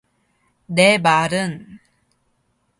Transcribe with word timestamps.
내 0.65 0.97
말은. 0.97 1.79